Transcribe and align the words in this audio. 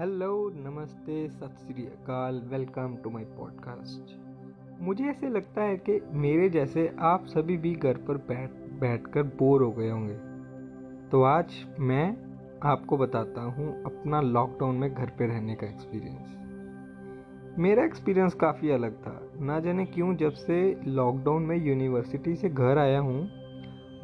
Hello, 0.00 0.52
नमस्ते, 0.54 1.28
सत 1.28 1.54
श्री 1.58 1.82
अकाल, 1.82 2.40
वेलकम 2.50 2.96
टू 3.04 3.10
माय 3.10 3.24
पॉडकास्ट। 3.24 4.14
मुझे 4.82 5.04
ऐसे 5.04 5.28
लगता 5.28 5.62
है 5.62 5.76
कि 5.76 6.00
मेरे 6.12 6.48
जैसे 6.48 6.96
आप 6.98 7.26
सभी 7.26 7.56
भी 7.56 7.74
घर 7.74 7.96
पर 7.96 8.16
बैठ 8.16 8.50
बैठ 8.80 9.06
कर 9.06 9.22
बोर 9.22 9.62
हो 9.62 9.70
गए 9.70 9.90
होंगे। 9.90 10.14
तो 11.08 11.22
आज 11.22 11.66
मैं 11.80 12.16
आपको 12.62 12.96
बताता 12.96 13.42
हूँ 13.42 13.82
अपना 13.82 14.20
लॉकडाउन 14.20 14.74
में 14.74 14.94
घर 14.94 15.06
पे 15.06 15.26
रहने 15.26 15.54
का 15.54 15.66
एक्सपीरियंस 15.66 17.58
मेरा 17.58 17.84
एक्सपीरियंस 17.84 18.34
काफ़ी 18.34 18.70
अलग 18.70 18.92
था। 18.92 19.30
ना 19.40 19.60
जाने 19.60 19.84
क्यों, 19.84 20.16
जब 20.16 20.32
से 20.32 20.80
लॉकडाउन 20.86 21.42
में 21.42 21.56
यूनिवर्सिटी 21.56 22.36
से 22.36 22.48
घर 22.48 22.78
आया 22.78 23.00
हूँ, 23.00 23.30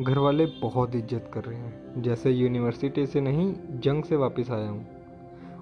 घर 0.00 0.18
वाले 0.18 0.46
बहुत 0.46 0.94
इज़्ज़त 0.94 1.30
कर 1.34 1.44
रहे 1.44 1.58
हैं। 1.58 2.02
जैसे 2.02 2.30
यूनिवर्सिटी 2.30 3.06
से 3.06 3.20
नहीं, 3.20 3.54
जंग 3.70 4.04
से 4.04 4.16
वापस 4.16 4.50
आया 4.50 4.68
हूँ। 4.68 4.95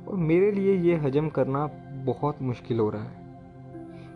और 0.08 0.16
मेरे 0.18 0.50
लिए 0.52 0.74
ये 0.80 0.96
हजम 0.96 1.28
करना 1.28 1.66
बहुत 2.06 2.42
मुश्किल 2.42 2.78
हो 2.78 2.88
रहा 2.90 3.02
है। 3.02 3.22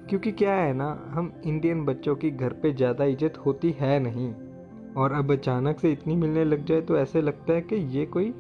क्योंकि 0.09 0.33
क्या 0.33 0.55
है 0.55 0.73
ना, 0.73 0.91
हम 1.09 1.33
इंडियन 1.47 1.85
बच्चों 1.85 2.15
की 2.17 2.31
घर 2.31 2.53
पे 2.53 2.73
ज़्यादा 2.73 3.05
इज़्ज़त 3.05 3.39
होती 3.47 3.71
है 3.81 3.99
नहीं। 4.01 4.33
और 4.95 5.13
अब 5.13 5.33
अचानक 5.33 5.81
से 5.81 5.93
इतनी 5.93 6.17
मिलने 6.17 6.45
लग 6.45 6.65
जाए 6.65 6.81
तो 6.81 6.97
ऐसे 6.99 7.21
लगता 7.23 7.53
है 7.53 7.61
कि 7.63 7.77
ये 7.99 8.05
कोई 8.07 8.31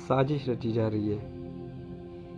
साजिश 0.00 0.48
रची 0.48 0.72
जा 0.72 0.88
रही 0.88 1.08
है। 1.08 1.30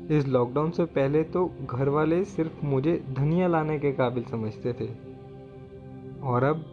इस 0.08 0.26
लॉकडाउन 0.28 0.70
से 0.70 0.84
पहले 0.84 1.22
तो 1.24 1.44
घर 1.64 1.88
वाले 1.88 2.24
सिर्फ़ 2.26 2.64
मुझे 2.66 3.02
धनिया 3.12 3.48
लाने 3.48 3.78
के 3.78 3.92
काबिल 3.92 4.24
समझते 4.24 4.72
थे। 4.72 4.88
और 6.22 6.44
अब 6.44 6.64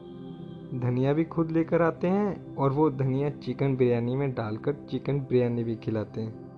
धनिया 0.74 1.13
भी 1.13 1.24
खुद 1.26 1.52
लेकर 1.52 1.82
आते 1.82 2.08
हैं 2.08 2.55
और 2.55 2.72
वो 2.72 2.90
धनिया 2.90 3.30
चिकन 3.38 3.76
बिरयानी 3.76 4.16
में 4.16 4.32
डालकर 4.34 4.74
चिकन 4.91 5.20
बिरयानी 5.20 5.63
भी 5.63 5.76
खिलाते 5.76 6.22
हैं। 6.22 6.51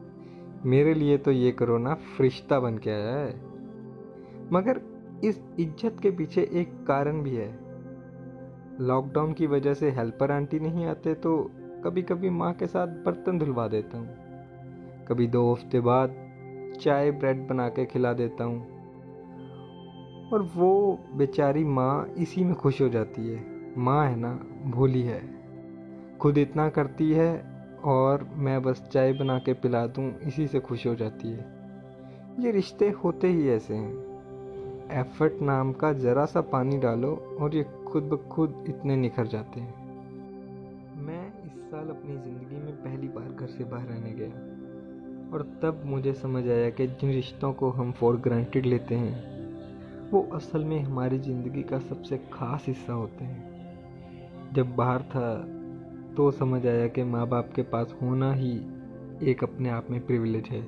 मेरे 0.66 0.94
लिए 0.94 1.18
तो 1.18 1.32
ये 1.32 1.52
कोरोना 1.52 1.94
फरिश्ता 1.94 2.60
बन 2.60 2.78
के 2.78 2.90
आया 2.90 3.16
है। 3.16 3.34
मगर 4.52 4.80
इस 5.24 5.42
इज़्ज़त 5.60 6.00
के 6.02 6.12
पीछे 6.12 6.42
एक 6.54 6.74
कारण 6.88 7.22
भी 7.24 7.36
है। 7.36 7.52
लॉकडाउन 8.82 9.34
की 9.34 9.48
वजह 9.48 9.74
से 9.74 9.90
हेल्पर 9.92 10.32
आंटी 10.32 10.60
नहीं 10.60 10.86
आते 10.86 11.14
तो 11.14 11.38
कभी 11.86 12.02
कभी 12.02 12.30
माँ 12.30 12.54
के 12.54 12.68
साथ 12.68 12.88
बर्तन 13.06 13.40
धुलवा 13.40 13.68
देता 13.68 13.98
हूँ। 13.98 15.06
कभी 15.06 15.28
दो 15.28 15.52
हफ़्ते 15.54 15.80
बाद 15.80 16.16
चाय 16.82 17.12
ब्रेड 17.12 17.48
बना 17.48 17.68
के 17.70 17.86
खिला 17.86 18.14
देता 18.14 18.44
हूँ। 18.44 18.62
और 20.34 20.42
वो 20.56 21.00
बेचारी 21.16 21.64
माँ 21.64 22.06
इसी 22.18 22.44
में 22.44 22.54
खुश 22.56 22.82
हो 22.82 22.90
जाती 22.90 23.28
है। 23.28 23.44
माँ 23.78 24.06
है 24.08 24.16
ना, 24.16 24.32
भोली 24.66 25.02
है। 25.02 25.22
खुद 26.18 26.38
इतना 26.38 26.70
करती 26.70 27.12
है 27.12 27.32
और 27.84 28.24
मैं 28.38 28.62
बस 28.64 28.82
चाय 28.92 29.14
बना 29.14 29.38
के 29.40 29.54
पिला 29.54 29.86
दूँ, 29.88 30.12
इसी 30.20 30.48
से 30.48 30.60
खुश 30.60 30.86
हो 30.88 30.96
जाती 30.96 31.28
है। 31.28 31.52
ये 32.40 32.52
रिश्ते 32.52 32.90
होते 33.04 33.28
ही 33.28 33.50
ऐसे 33.50 33.74
हैं। 33.74 34.12
एफर्ट 34.92 35.42
नाम 35.42 35.72
का 35.74 35.92
ज़रा 35.94 36.26
सा 36.26 36.42
पानी 36.42 36.78
डालो 36.78 37.12
और 37.40 37.56
ये 37.56 37.64
खुद 37.88 38.04
ब 38.04 38.18
खुद 38.32 38.64
इतने 38.70 38.96
निखर 38.96 39.28
जाते 39.28 39.60
हैं। 39.60 39.74
मैं 40.98 41.28
इस 41.46 41.62
साल 41.62 41.90
अपनी 41.90 42.16
ज़िंदगी 42.16 42.56
में 42.56 42.76
पहली 42.76 43.08
बार 43.08 43.30
घर 43.30 43.48
से 43.48 43.64
बाहर 43.64 43.88
रहने 43.88 44.12
गया 44.12 45.34
और 45.34 45.44
तब 45.64 45.82
मुझे 45.86 46.14
समझ 46.14 46.48
आया 46.48 46.70
कि 46.70 46.88
जिन 46.88 47.12
रिश्तों 47.12 47.52
को 47.54 47.70
हम 47.70 47.92
फॉर 47.92 48.18
ग्रांटेड 48.18 48.66
लेते 48.66 48.96
हैं, 48.96 50.12
वो 50.12 50.22
असल 50.34 50.64
में 50.64 50.80
हमारी 50.80 51.20
ज़िंदगी 51.20 51.64
का 51.64 51.80
सबसे 51.80 52.18
ख़ास 52.34 52.66
हिस्सा 52.68 52.94
होते 52.94 53.26
हैं। 53.26 54.52
जब 54.54 54.76
बाहर 54.76 55.02
था 55.02 55.30
तो 56.18 56.32
समझ 56.32 56.68
आया 56.68 56.88
कि 56.88 57.04
माँ 57.04 57.28
बाप 57.28 57.54
के 57.56 57.62
पास 57.62 57.96
होना 58.02 58.34
ही 58.34 58.52
एक 59.24 59.44
अपने 59.44 59.70
आप 59.70 59.88
में 59.90 60.06
प्रिविलेज 60.06 60.46
है। 60.46 60.68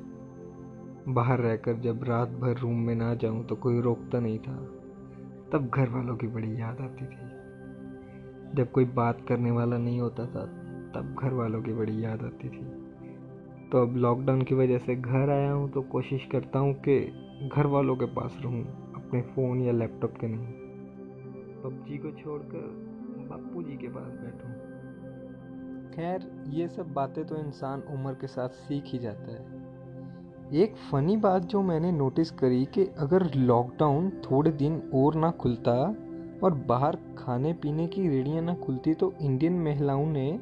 बाहर 1.14 1.40
रहकर 1.40 1.74
जब 1.74 2.04
रात 2.04 2.30
भर 2.30 2.58
रूम 2.58 2.80
में 2.80 2.96
ना 2.96 3.16
जाऊँ 3.16 3.46
तो 3.46 3.56
कोई 3.56 3.82
रोकता 3.82 4.20
नहीं 4.20 4.40
था। 4.40 4.56
तब 5.52 5.72
घर 5.74 5.90
वालों 5.90 6.16
की 6.16 6.28
बड़ी 6.28 6.62
याद 6.62 6.82
आती 6.82 7.06
थी। 7.06 7.30
जब 8.56 8.72
कोई 8.72 8.86
बात 8.86 9.25
करने 9.28 9.52
वाला 9.52 9.78
नहीं 9.78 10.00
होता 10.00 10.25
था, 10.25 10.46
तब 10.96 11.16
घर 11.22 11.34
वालों 11.34 11.62
की 11.62 11.74
बड़ी 11.74 12.06
याद 12.06 12.22
आती 12.22 12.50
थी। 12.50 12.66
तो 13.72 13.81
अब 13.81 13.98
लॉकडाउन 13.98 14.42
की 14.42 14.56
वजह 14.56 14.78
से 14.78 14.96
घर 14.96 15.30
आया 15.30 15.52
हूँ 15.52 15.72
तो 15.72 15.81
कोशिश 15.81 16.28
करता 16.31 16.59
हूँ 16.59 16.74
कि 16.74 17.00
घर 17.56 17.66
वालों 17.66 17.96
के 17.96 18.06
पास 18.06 18.38
रहूँ, 18.42 18.94
अपने 18.94 19.22
फ़ोन 19.22 19.62
या 19.62 19.72
लैपटॉप 19.72 20.14
के 20.22 20.28
नहीं। 20.28 20.48
पबजी 21.64 21.98
को 21.98 22.12
छोड़कर 22.12 22.96
बापू 23.30 23.64
जी 23.64 23.78
के 23.78 23.88
पास 23.88 24.12
बैठूँ। 24.12 24.65
खैर, 25.95 26.31
ये 26.50 26.67
सब 26.67 26.94
बातें 26.94 27.25
तो 27.25 27.35
इंसान 27.38 27.81
उम्र 27.94 28.13
के 28.13 28.28
साथ 28.28 28.50
सीख 28.50 28.83
ही 28.85 29.00
जाता 29.00 29.31
है। 29.31 29.63
एक 30.53 30.75
फ़नी 30.91 31.16
बात 31.17 31.44
जो 31.44 31.61
मैंने 31.61 31.91
नोटिस 31.91 32.31
करी 32.31 32.66
कि 32.66 32.85
अगर 33.00 33.29
लॉकडाउन 33.35 34.09
थोड़े 34.22 34.51
दिन 34.53 34.81
और 34.95 35.16
ना 35.16 35.31
खुलता 35.31 35.73
और 36.44 36.53
बाहर 36.67 36.97
खाने 37.17 37.53
पीने 37.53 37.88
की 37.88 38.07
रेडियाँ 38.09 38.41
ना 38.41 38.53
खुलती 38.56 38.94
तो 38.94 39.13
इंडियन 39.22 39.59
महिलाओं 39.59 40.06
ने 40.06 40.39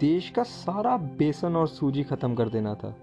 देश 0.00 0.30
का 0.30 0.42
सारा 0.42 0.96
बेसन 0.96 1.56
और 1.56 1.68
सूजी 1.68 2.02
ख़त्म 2.02 2.34
कर 2.34 2.48
देना 2.48 2.74
था। 2.74 2.96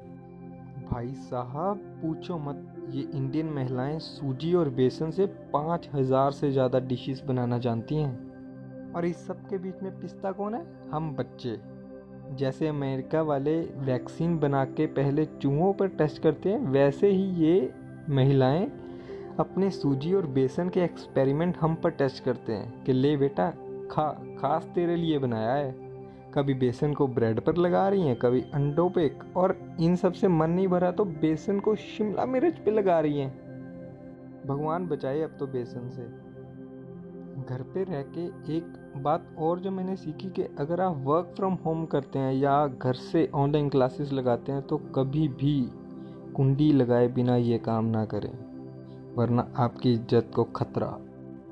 भाई 0.92 1.14
साहब, 1.14 1.78
पूछो 2.02 2.38
मत, 2.38 2.66
ये 2.90 3.02
इंडियन 3.14 3.50
महिलाएँ 3.50 4.00
सूजी 4.00 4.54
और 4.54 4.70
बेसन 4.70 5.12
से 5.12 5.26
पाँच 5.54 5.90
हज़ार 5.94 6.32
से 6.32 6.52
ज़्यादा 6.52 6.80
डिशेस 6.80 7.24
बनाना 7.28 7.58
जानती 7.58 7.96
हैं। 7.96 8.27
और 8.96 9.06
इस 9.06 9.28
सब 9.28 9.48
के 9.48 9.58
बीच 9.58 9.76
में 9.84 10.02
पिस्ता 10.02 10.32
कौन 10.32 10.56
है? 10.56 10.66
हम 10.92 11.16
बच्चे। 11.16 11.60
जैसे 12.36 12.68
अमेरिका 12.68 13.22
वाले 13.22 13.62
वैक्सीन 13.62 14.40
बना 14.40 14.66
के 14.66 14.86
पहले 14.86 15.26
चूहों 15.26 15.74
पर 15.74 15.88
टेस्ट 15.88 16.22
करते 16.22 16.50
हैं, 16.50 16.60
वैसे 16.60 17.10
ही 17.10 17.24
ये 17.24 17.74
महिलाएँ 18.10 18.72
अपने 19.40 19.70
सूजी 19.70 20.14
और 20.14 20.28
बेसन 20.28 20.70
के 20.70 20.82
एक्सपेरिमेंट 20.82 21.58
हम 21.58 21.76
पर 21.76 21.90
टेस्ट 21.90 22.24
करते 22.24 22.54
हैं 22.54 22.84
कि 22.84 22.94
ले 22.94 23.18
बेटा, 23.18 23.52
खा, 23.92 24.10
खास 24.42 24.72
तेरे 24.76 24.96
लिए 24.96 25.18
बनाया 25.20 25.54
है। 25.54 25.76
कभी 26.34 26.54
बेसन 26.54 26.94
को 26.94 27.08
ब्रेड 27.08 27.40
पर 27.40 27.56
लगा 27.56 27.90
रही 27.90 28.02
हैं, 28.02 28.16
कभी 28.16 28.42
अंडों 28.42 28.90
पे, 28.90 29.18
और 29.36 29.78
इन 29.82 29.96
सबसे 29.96 30.28
मन 30.28 30.50
नहीं 30.50 30.68
भरा 30.68 30.92
तो 30.92 31.06
बेसन 31.06 31.60
को 31.60 31.76
शिमला 31.76 32.26
मिर्च 32.26 32.58
पे 32.58 32.72
लगा 32.72 33.00
रही 33.00 33.20
हैं। 33.20 33.48
भगवान 34.48 34.88
बचाए 34.88 35.22
अब 35.22 35.30
तो 35.40 35.48
बेसन 35.48 35.90
से। 35.90 36.27
घर 37.40 37.62
पे 37.74 37.84
रह 37.84 38.02
के 38.18 38.26
एक 38.56 38.74
बात 38.98 39.26
और 39.40 39.60
जो 39.60 39.72
मैंने 39.72 39.96
सीखी 39.96 40.30
कि 40.30 40.44
अगर 40.60 40.82
आप 40.82 41.02
वर्क 41.06 41.34
फ्रॉम 41.38 41.54
होम 41.66 41.86
करते 41.86 42.20
हैं 42.20 42.34
या 42.34 42.56
घर 42.68 42.94
से 42.94 43.30
ऑनलाइन 43.36 43.70
क्लासेस 43.70 44.14
लगाते 44.14 44.52
हैं 44.52 44.62
तो 44.62 44.78
कभी 44.96 45.28
भी 45.36 45.60
कुंडी 46.36 46.72
लगाए 46.72 47.08
बिना 47.08 47.36
ये 47.36 47.58
काम 47.60 47.86
ना 47.86 48.04
करें, 48.06 48.32
वरना 49.16 49.48
आपकी 49.58 49.94
इज़्ज़त 49.94 50.32
को 50.36 50.44
खतरा, 50.56 50.88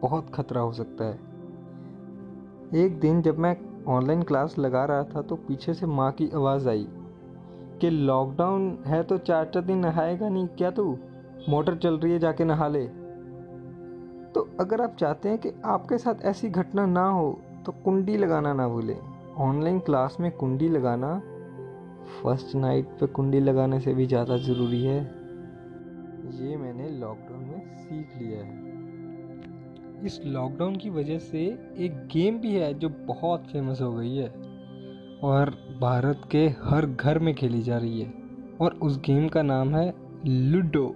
बहुत 0.01 0.29
खतरा 0.29 0.61
हो 0.61 0.73
सकता 0.73 1.05
है। 1.05 2.83
एक 2.83 2.99
दिन 2.99 3.21
जब 3.21 3.39
मैं 3.39 3.55
ऑनलाइन 3.87 4.23
क्लास 4.23 4.57
लगा 4.59 4.85
रहा 4.85 5.03
था 5.05 5.21
तो 5.21 5.35
पीछे 5.37 5.73
से 5.73 5.85
माँ 5.85 6.11
की 6.11 6.29
आवाज़ 6.35 6.69
आई 6.69 6.87
कि 7.81 7.89
लॉकडाउन 7.89 8.77
है 8.85 9.03
तो 9.03 9.17
चार 9.19 9.45
चार 9.45 9.63
दिन 9.63 9.77
नहाएगा 9.77 10.29
नहीं, 10.29 10.47
क्या 10.47 10.71
तू? 10.71 10.97
मोटर 11.49 11.75
चल 11.77 11.97
रही 11.97 12.11
है, 12.11 12.19
जाके 12.19 12.43
नहा 12.43 12.67
ले। 12.67 12.87
तो 14.35 14.41
अगर 14.59 14.81
आप 14.81 14.95
चाहते 14.99 15.29
हैं 15.29 15.37
कि 15.37 15.51
आपके 15.65 15.97
साथ 15.97 16.23
ऐसी 16.25 16.49
घटना 16.51 16.85
ना 16.85 17.03
हो 17.09 17.27
तो 17.65 17.71
कुंडी 17.83 18.17
लगाना 18.17 18.53
ना 18.53 18.67
भूलें। 18.67 18.97
ऑनलाइन 19.39 19.79
क्लास 19.79 20.17
में 20.19 20.29
कुंडी 20.31 20.67
लगाना, 20.69 21.11
फ़र्स्ट 22.13 22.55
नाइट 22.55 22.87
पे 22.99 23.07
कुंडी 23.07 23.39
लगाने 23.39 23.79
से 23.79 23.93
भी 23.93 24.05
ज़्यादा 24.05 24.37
ज़रूरी 24.37 24.83
है। 24.83 24.97
ये 26.41 26.57
मैंने 26.57 26.89
लॉकडाउन 26.89 27.43
में 27.43 27.61
सीख 27.77 28.17
लिया 28.21 28.39
है। 28.39 30.05
इस 30.05 30.19
लॉकडाउन 30.25 30.75
की 30.75 30.89
वजह 30.89 31.19
से 31.19 31.45
एक 31.77 32.05
गेम 32.13 32.39
भी 32.39 32.53
है 32.53 32.73
जो 32.73 32.89
बहुत 33.07 33.47
फ़ेमस 33.51 33.81
हो 33.81 33.91
गई 33.91 34.15
है 34.15 34.27
और 35.23 35.55
भारत 35.81 36.27
के 36.31 36.47
हर 36.63 36.85
घर 36.85 37.19
में 37.19 37.33
खेली 37.35 37.61
जा 37.61 37.77
रही 37.77 38.01
है 38.01 38.13
और 38.61 38.79
उस 38.83 38.99
गेम 38.99 39.27
का 39.27 39.41
नाम 39.41 39.75
है 39.75 39.93
लूडो। 40.27 40.87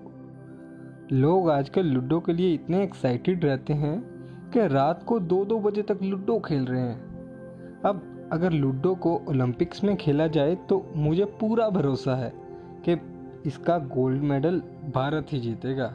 लोग 1.12 1.50
आजकल 1.50 1.86
लूडो 1.86 2.20
के 2.20 2.34
लिए 2.34 2.54
इतने 2.54 2.84
एक्साइटेड 2.84 3.46
रहते 3.46 3.74
हैं 3.74 4.00
कि 4.54 4.68
रात 4.68 5.04
को 5.04 5.20
दो 5.20 5.46
दो 5.46 5.60
बजे 5.60 5.82
तक 5.82 6.00
लूडो 6.04 6.40
खेल 6.40 6.66
रहे 6.66 6.82
हैं। 6.82 7.82
अब 7.86 8.30
अगर 8.32 8.52
लूडो 8.52 8.96
को 8.96 9.22
ओलंपिक्स 9.30 9.84
में 9.84 9.96
खेला 9.96 10.28
जाए 10.28 10.56
तो 10.56 10.94
मुझे 10.96 11.26
पूरा 11.26 11.70
भरोसा 11.70 12.16
है 12.16 12.32
कि 12.88 12.98
इसका 13.46 13.78
गोल्ड 13.78 14.22
मेडल 14.22 14.62
भारत 14.94 15.28
ही 15.32 15.40
जीतेगा। 15.40 15.94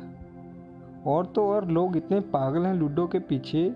और 1.06 1.26
तो 1.26 1.46
और 1.46 1.68
लोग 1.68 1.96
इतने 1.96 2.20
पागल 2.20 2.66
हैं 2.66 2.74
लूडो 2.74 3.06
के 3.06 3.18
पीछे। 3.18 3.68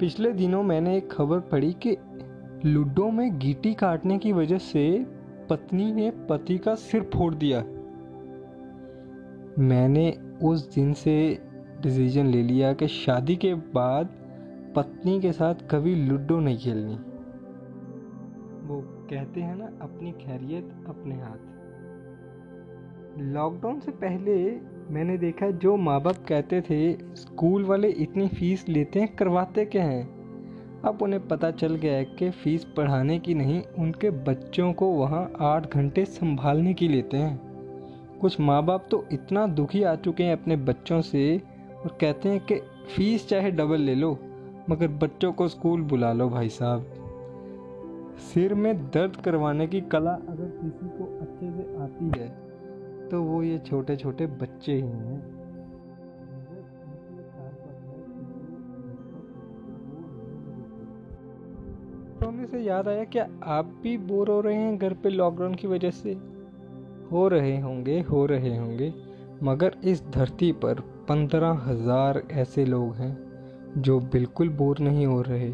पिछले 0.00 0.32
दिनों 0.32 0.62
मैंने 0.62 0.96
एक 0.96 1.12
खबर 1.12 1.40
पढ़ी 1.40 1.72
कि 1.86 1.96
लूडो 2.64 3.10
में 3.10 3.38
गीटी 3.38 3.74
काटने 3.74 4.18
की 4.18 4.32
वजह 4.32 4.58
से 4.58 5.06
पत्नी 5.50 5.92
ने 5.92 6.10
पति 6.10 6.58
का 6.58 6.74
सिर 6.74 7.10
फोड़ 7.14 7.34
दिया। 7.34 7.64
मैंने 9.58 10.18
उस 10.42 10.74
दिन 10.74 10.92
से 10.92 11.38
डिसीज़न 11.82 12.26
ले 12.26 12.42
लिया 12.42 12.72
कि 12.72 12.88
शादी 12.88 13.36
के 13.36 13.54
बाद 13.54 14.06
पत्नी 14.76 15.20
के 15.20 15.32
साथ 15.32 15.54
कभी 15.70 15.94
लूडो 15.94 16.40
नहीं 16.40 16.58
खेलनी। 16.58 16.94
वो 18.68 18.80
कहते 19.10 19.40
हैं 19.40 19.56
ना, 19.56 19.64
अपनी 19.64 20.12
खैरियत 20.12 20.84
अपने 20.88 21.14
हाथ। 21.14 21.58
लॉकडाउन 23.18 23.80
से 23.80 23.90
पहले 23.90 24.60
मैंने 24.94 25.18
देखा 25.18 25.50
जो 25.50 25.76
माँ 25.76 26.02
बाप 26.02 26.16
कहते 26.28 26.60
थे, 26.60 26.92
स्कूल 27.16 27.64
वाले 27.64 27.88
इतनी 27.88 28.28
फ़ीस 28.28 28.68
लेते 28.68 29.00
हैं, 29.00 29.16
करवाते 29.16 29.64
क्या 29.64 29.84
हैं? 29.84 30.18
अब 30.84 31.02
उन्हें 31.02 31.28
पता 31.28 31.50
चल 31.50 31.74
गया 31.74 31.92
है 31.92 32.04
कि 32.04 32.30
फ़ीस 32.30 32.64
पढ़ाने 32.64 33.18
की 33.18 33.34
नहीं, 33.34 33.62
उनके 33.78 34.10
बच्चों 34.10 34.72
को 34.72 34.86
वहाँ 34.86 35.32
आठ 35.40 35.74
घंटे 35.74 36.04
संभालने 36.04 36.74
की 36.74 36.88
लेते 36.88 37.16
हैं। 37.16 37.47
कुछ 38.20 38.38
माँ 38.40 38.62
बाप 38.66 38.86
तो 38.90 39.04
इतना 39.12 39.46
दुखी 39.48 39.82
आ 39.82 39.94
चुके 39.96 40.24
हैं 40.24 40.32
अपने 40.32 40.56
बच्चों 40.58 41.00
से 41.02 41.22
और 41.76 41.96
कहते 42.00 42.28
हैं 42.28 42.40
कि 42.42 42.54
फ़ीस 42.88 43.28
चाहे 43.28 43.50
डबल 43.50 43.80
ले 43.80 43.94
लो, 43.94 44.18
मगर 44.70 44.88
बच्चों 44.98 45.32
को 45.32 45.48
स्कूल 45.48 45.82
बुला 45.82 46.12
लो 46.12 46.28
भाई 46.28 46.48
साहब। 46.48 46.86
सिर 48.24 48.54
में 48.54 48.74
दर्द 48.86 49.16
करवाने 49.16 49.66
की 49.66 49.80
कला 49.86 50.12
अगर 50.12 50.50
किसी 50.56 50.88
को 50.88 51.04
अच्छे 51.20 51.50
से 51.52 51.76
आती 51.82 52.20
है 52.20 52.28
तो 53.08 53.22
वो 53.22 53.42
ये 53.42 53.58
छोटे 53.58 53.96
छोटे 53.96 54.26
बच्चे 54.26 54.72
ही 54.72 54.80
हैं। 54.80 55.20
सोने 62.18 62.46
से 62.46 62.60
याद 62.60 62.88
आया 62.88 63.04
क्या 63.06 63.28
आप 63.48 63.66
भी 63.82 63.96
बोर 63.98 64.30
हो 64.30 64.40
रहे 64.40 64.56
हैं 64.56 64.76
घर 64.78 64.94
पे 64.94 65.08
लॉकडाउन 65.08 65.54
की 65.54 65.66
वजह 65.66 65.90
से। 65.92 66.14
हो 67.12 67.26
रहे 67.28 67.58
होंगे, 67.60 68.00
हो 68.00 68.24
रहे 68.26 68.56
होंगे, 68.56 68.92
मगर 69.42 69.76
इस 69.84 70.02
धरती 70.10 70.50
पर 70.54 70.80
पंद्रह 71.08 71.62
हज़ार 71.66 72.22
ऐसे 72.32 72.64
लोग 72.64 72.94
हैं 72.94 73.16
जो 73.78 73.98
बिल्कुल 74.12 74.48
बोर 74.48 74.78
नहीं 74.78 75.06
हो 75.06 75.20
रहे, 75.22 75.52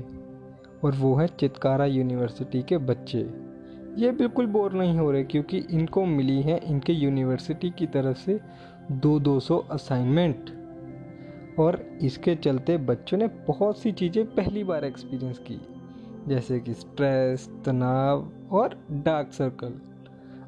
और 0.85 0.95
वो 0.95 1.15
है 1.15 1.27
चितकारा 1.41 1.85
यूनिवर्सिटी 1.85 2.63
के 2.63 2.79
बच्चे। 2.81 3.19
ये 3.99 4.11
बिल्कुल 4.13 4.47
बोर 4.47 4.73
नहीं 4.73 4.99
हो 4.99 5.11
रहे 5.11 5.25
क्योंकि 5.25 5.59
इनको 5.71 6.05
मिली 6.07 6.41
है 6.43 6.59
इनके 6.65 6.93
यूनिवर्सिटी 6.93 7.71
की 7.71 7.87
तरफ़ 7.87 8.19
से 8.19 8.39
दो 8.93 9.19
दो 9.21 9.39
सौ 9.41 9.59
असाइनमेंट। 9.71 10.51
और 11.61 11.81
इसके 12.03 12.35
चलते 12.35 12.77
बच्चों 12.79 13.19
ने 13.19 13.27
बहुत 13.47 13.79
सी 13.79 13.93
चीज़ें 13.93 14.25
पहली 14.27 14.65
बार 14.65 14.85
एक्सपीरियंस 14.85 15.39
की, 15.39 15.61
जैसे 16.29 16.59
कि 16.61 16.75
स्ट्रेस, 16.75 17.49
तनाव 17.65 18.29
और 18.53 18.79
डार्क 18.93 19.33
सर्कल। 19.33 19.81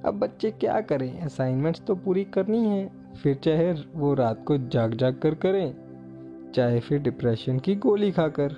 अब 0.06 0.14
बच्चे 0.14 0.50
क्या 0.50 0.80
करें? 0.80 1.20
असाइनमेंट्स 1.20 1.80
तो 1.80 1.94
पूरी 1.94 2.24
करनी 2.24 2.64
है। 2.66 2.90
फिर 3.14 3.34
चाहे 3.34 3.72
वो 3.72 4.14
रात 4.14 4.44
को 4.44 4.56
जाग 4.58 4.94
जाग 4.94 5.14
कर 5.14 5.34
करें, 5.34 5.74
चाहे 6.54 6.80
फिर 6.80 6.98
डिप्रेशन 6.98 7.58
की 7.58 7.74
गोली 7.74 8.10
खाकर। 8.12 8.52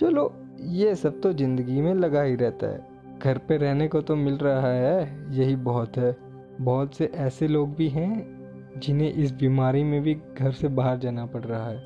चलो, 0.00 0.32
ये 0.60 0.94
सब 0.94 1.20
तो 1.20 1.32
ज़िंदगी 1.32 1.80
में 1.80 1.94
लगा 1.94 2.22
ही 2.22 2.36
रहता 2.36 2.66
है। 2.66 2.86
घर 3.18 3.38
पे 3.38 3.56
रहने 3.56 3.88
को 3.88 4.00
तो 4.00 4.16
मिल 4.16 4.34
रहा 4.34 4.72
है, 4.72 5.34
यही 5.34 5.56
बहुत 5.56 5.96
है। 5.96 6.16
बहुत 6.60 6.94
से 6.94 7.04
ऐसे 7.04 7.48
लोग 7.48 7.74
भी 7.74 7.88
हैं, 7.88 8.80
जिन्हें 8.80 9.12
इस 9.12 9.32
बीमारी 9.32 9.84
में 9.84 10.02
भी 10.02 10.14
घर 10.38 10.52
से 10.52 10.68
बाहर 10.68 10.98
जाना 10.98 11.26
पड़ 11.26 11.44
रहा 11.44 11.68
है। 11.68 11.82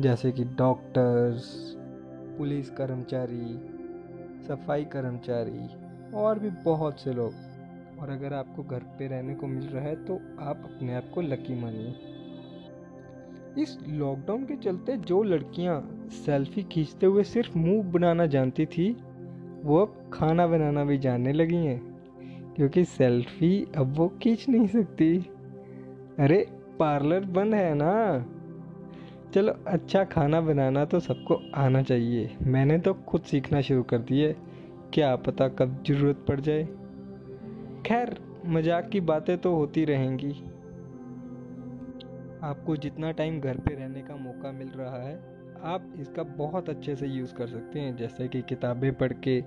जैसे 0.00 0.32
कि 0.32 0.44
डॉक्टर्स 0.44 1.44
पुलिस 2.38 2.70
कर्मचारी, 2.70 3.58
सफ़ाई 4.48 4.84
कर्मचारी, 4.84 5.68
और 6.14 6.38
भी 6.38 6.50
बहुत 6.64 7.00
से 7.00 7.12
लोग। 7.12 7.47
और 8.00 8.10
अगर 8.10 8.32
आपको 8.32 8.62
घर 8.62 8.82
पे 8.98 9.06
रहने 9.08 9.34
को 9.34 9.46
मिल 9.46 9.66
रहा 9.66 9.84
है 9.84 9.94
तो 10.04 10.14
आप 10.40 10.62
अपने 10.64 10.94
आप 10.94 11.10
को 11.14 11.20
लकी 11.20 11.54
मानिए। 11.60 11.94
इस 13.62 13.76
लॉकडाउन 13.88 14.44
के 14.44 14.56
चलते 14.56 14.96
जो 14.96 15.22
लड़कियाँ 15.22 15.80
सेल्फी 16.16 16.62
खींचते 16.62 17.06
हुए 17.06 17.24
सिर्फ़ 17.24 17.56
मुँह 17.58 17.82
बनाना 17.92 18.26
जानती 18.26 18.66
थी, 18.66 18.90
वो 19.64 19.78
अब 19.78 20.10
खाना 20.12 20.46
बनाना 20.46 20.84
भी 20.84 20.98
जानने 20.98 21.32
लगी 21.32 21.56
हैं, 21.56 21.80
क्योंकि 22.56 22.84
सेल्फी 22.84 23.66
अब 23.76 23.94
वो 23.96 24.08
खींच 24.22 24.48
नहीं 24.48 24.66
सकती। 24.66 25.16
अरे 26.18 26.46
पार्लर 26.78 27.24
बंद 27.30 27.54
है 27.54 27.74
ना? 27.74 28.26
चलो 29.34 29.52
अच्छा 29.66 30.04
खाना 30.04 30.40
बनाना 30.40 30.84
तो 30.84 31.00
सबको 31.00 31.40
आना 31.54 31.82
चाहिए। 31.82 32.36
मैंने 32.42 32.78
तो 32.78 32.94
खुद 33.08 33.22
सीखना 33.22 33.60
शुरू 33.60 33.82
कर 33.82 33.98
दिए 33.98 34.34
क्या 34.94 35.14
पता 35.16 35.48
कब 35.48 35.82
ज़रूरत 35.86 36.24
पड़ 36.28 36.40
जाए। 36.40 36.68
खैर, 37.86 38.16
मज़ाक 38.46 38.88
की 38.88 39.00
बातें 39.00 39.38
तो 39.38 39.54
होती 39.54 39.84
रहेंगी। 39.84 40.30
आपको 42.42 42.76
जितना 42.76 43.10
टाइम 43.12 43.40
घर 43.40 43.56
पे 43.56 43.74
रहने 43.74 44.00
का 44.00 44.16
मौका 44.16 44.52
मिल 44.52 44.68
रहा 44.68 45.02
है, 45.02 45.14
आप 45.62 45.92
इसका 46.00 46.22
बहुत 46.22 46.68
अच्छे 46.68 46.96
से 46.96 47.06
यूज़ 47.06 47.34
कर 47.34 47.46
सकते 47.46 47.80
हैं, 47.80 47.96
जैसे 47.96 48.28
कि 48.28 48.42
किताबें 48.42 48.92
पढ़ 48.94 49.12
के, 49.12 49.44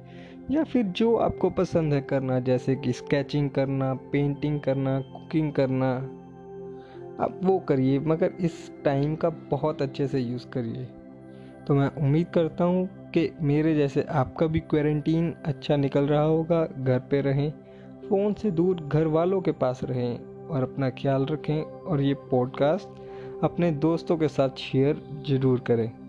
या 0.52 0.64
फिर 0.64 0.84
जो 0.84 1.16
आपको 1.16 1.50
पसंद 1.50 1.94
है 1.94 2.02
करना, 2.02 2.40
जैसे 2.40 2.76
कि 2.76 2.94
स्केचिंग 2.94 3.50
करना 3.50 3.94
पेंटिंग 3.94 4.60
करना 4.60 5.00
कुकिंग 5.00 5.52
करना। 5.54 5.92
आप 7.24 7.40
वो 7.44 7.60
करिए, 7.60 8.00
मगर 8.00 8.32
इस 8.40 8.72
टाइम 8.86 9.16
का 9.16 9.30
बहुत 9.30 9.82
अच्छे 9.82 10.08
से 10.08 10.20
यूज़ 10.20 10.48
करिए। 10.48 10.86
तो 11.68 11.76
मैं 11.76 11.90
उम्मीद 11.96 12.28
करता 12.28 12.64
हूँ 12.64 13.12
कि 13.12 13.30
मेरे 13.42 13.76
जैसे 13.76 14.02
आपका 14.02 14.46
भी 14.48 14.60
क्वारंटीन 14.60 15.34
अच्छा 15.46 15.76
निकल 15.76 16.08
रहा 16.08 16.22
होगा, 16.22 16.66
घर 16.66 17.00
पे 17.00 17.22
रहें। 17.22 17.54
फ़ोन 18.12 18.34
से 18.34 18.50
दूर 18.52 18.82
घर 18.84 19.08
वालों 19.08 19.42
के 19.42 19.52
पास 19.52 19.80
रहें 19.84 20.48
और 20.48 20.64
अपना 20.64 20.90
ख्याल 20.90 21.26
रखें 21.26 21.62
और 21.62 22.02
ये 22.02 22.14
पॉडकास्ट 22.32 23.44
अपने 23.44 23.72
दोस्तों 23.72 24.18
के 24.18 24.28
साथ 24.28 24.50
शेयर 24.58 25.02
ज़रूर 25.28 25.60
करें। 25.60 26.01